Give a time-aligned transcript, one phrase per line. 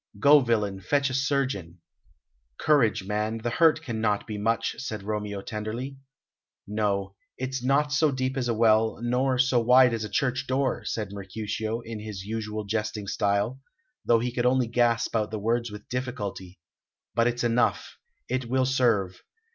[0.19, 1.77] Go, villain, fetch a surgeon."
[2.57, 5.99] "Courage, man, the hurt cannot be much," said Romeo tenderly.
[6.65, 10.83] "No, it's not so deep as a well, nor so wide as a church door,"
[10.85, 13.61] said Mercutio, in his usual jesting style,
[14.03, 16.57] though he could only gasp out the words with difficulty;
[17.13, 19.21] "but it's enough; it will serve.